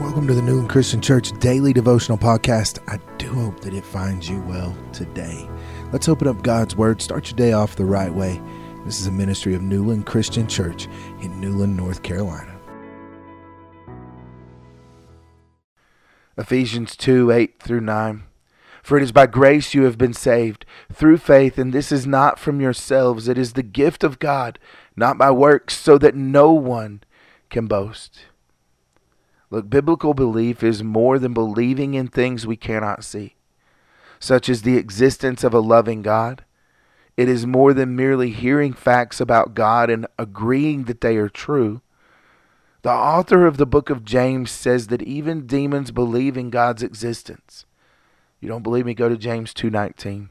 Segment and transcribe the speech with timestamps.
[0.00, 2.78] Welcome to the Newland Christian Church Daily Devotional Podcast.
[2.88, 5.46] I do hope that it finds you well today.
[5.92, 7.02] Let's open up God's Word.
[7.02, 8.40] Start your day off the right way.
[8.86, 10.86] This is a ministry of Newland Christian Church
[11.20, 12.58] in Newland, North Carolina.
[16.38, 18.22] Ephesians 2 8 through 9.
[18.82, 22.38] For it is by grace you have been saved, through faith, and this is not
[22.38, 23.28] from yourselves.
[23.28, 24.58] It is the gift of God,
[24.96, 27.02] not by works, so that no one
[27.50, 28.20] can boast.
[29.50, 33.34] Look, biblical belief is more than believing in things we cannot see,
[34.20, 36.44] such as the existence of a loving God.
[37.16, 41.82] It is more than merely hearing facts about God and agreeing that they are true.
[42.82, 47.66] The author of the book of James says that even demons believe in God's existence.
[48.40, 48.94] You don't believe me?
[48.94, 50.30] Go to James 2:19.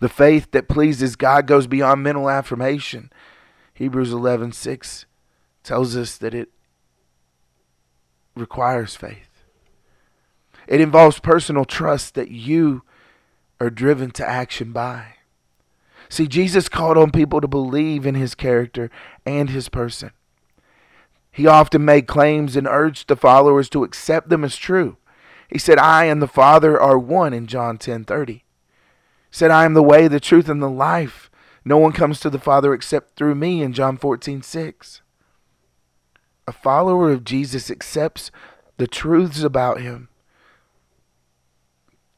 [0.00, 3.10] The faith that pleases God goes beyond mental affirmation.
[3.72, 5.06] Hebrews 11:6
[5.62, 6.50] tells us that it
[8.34, 9.44] requires faith.
[10.66, 12.82] It involves personal trust that you
[13.60, 15.14] are driven to action by.
[16.08, 18.90] See, Jesus called on people to believe in his character
[19.24, 20.10] and his person.
[21.30, 24.96] He often made claims and urged the followers to accept them as true.
[25.48, 28.32] He said, I and the Father are one in John 10 30.
[28.32, 28.42] He
[29.30, 31.30] said, I am the way, the truth, and the life.
[31.64, 35.02] No one comes to the Father except through me in John 14 6.
[36.50, 38.32] A follower of Jesus accepts
[38.76, 40.08] the truths about him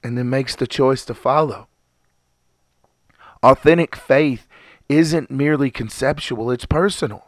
[0.03, 1.69] and then makes the choice to follow.
[3.43, 4.49] Authentic faith
[4.89, 7.27] isn't merely conceptual, it's personal.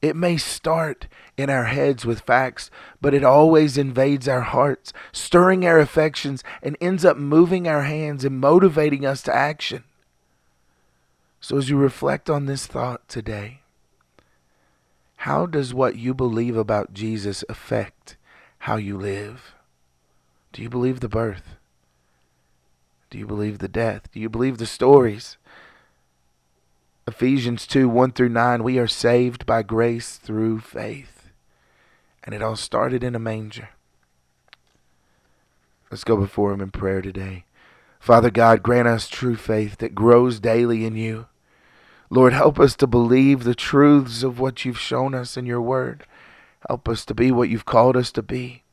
[0.00, 2.68] It may start in our heads with facts,
[3.00, 8.24] but it always invades our hearts, stirring our affections, and ends up moving our hands
[8.24, 9.84] and motivating us to action.
[11.40, 13.61] So, as you reflect on this thought today,
[15.22, 18.16] how does what you believe about Jesus affect
[18.58, 19.54] how you live?
[20.52, 21.54] Do you believe the birth?
[23.08, 24.10] Do you believe the death?
[24.10, 25.36] Do you believe the stories?
[27.06, 31.30] Ephesians 2 1 through 9, we are saved by grace through faith.
[32.24, 33.68] And it all started in a manger.
[35.88, 37.44] Let's go before Him in prayer today.
[38.00, 41.26] Father God, grant us true faith that grows daily in you.
[42.12, 46.04] Lord, help us to believe the truths of what you've shown us in your word.
[46.68, 48.64] Help us to be what you've called us to be.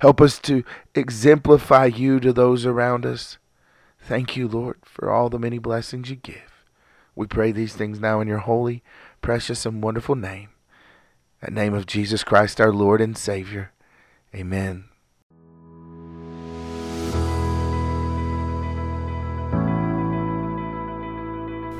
[0.00, 3.38] Help us to exemplify you to those around us.
[4.00, 6.64] Thank you, Lord, for all the many blessings you give.
[7.14, 8.82] We pray these things now in your holy,
[9.22, 10.48] precious, and wonderful name.
[11.46, 13.70] In the name of Jesus Christ, our Lord and Savior.
[14.34, 14.86] Amen.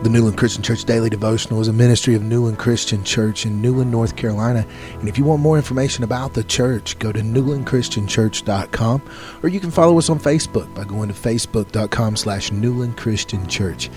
[0.04, 3.90] The Newland Christian Church Daily Devotional is a ministry of Newland Christian Church in Newland,
[3.90, 4.66] North Carolina.
[5.00, 9.02] And if you want more information about the church, go to newlandchristianchurch.com
[9.42, 13.88] or you can follow us on Facebook by going to facebook.com slash Newland Christian Church.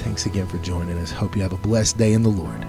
[0.00, 1.10] Thanks again for joining us.
[1.10, 2.66] Hope you have a blessed day in the Lord.